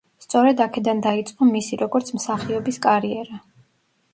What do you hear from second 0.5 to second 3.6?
აქედან დაიწყო მისი, როგორც მსახიობის კარიერა.